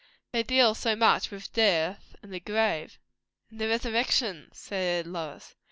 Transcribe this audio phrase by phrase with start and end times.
[0.31, 2.97] They deal so much with death and the grave."
[3.51, 5.53] "And the resurrection!" said Lois.